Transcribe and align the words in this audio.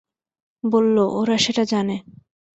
বলল, 0.63 0.97
ওরা 1.19 1.35
সেটা 1.37 1.63
জানে। 1.63 1.95